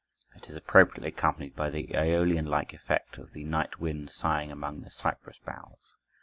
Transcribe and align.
It 0.35 0.49
is 0.49 0.55
appropriately 0.55 1.09
accompanied 1.09 1.55
by 1.55 1.69
the 1.69 1.89
Æolian 1.89 2.47
like 2.47 2.73
effect 2.73 3.19
of 3.19 3.33
the 3.33 3.43
night 3.43 3.77
wind 3.79 4.09
sighing 4.09 4.51
among 4.51 4.81
the 4.81 4.89
cypress 4.89 5.37
boughs. 5.37 5.95